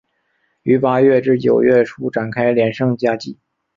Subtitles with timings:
[0.63, 3.37] 于八月至九月初展开连胜佳绩。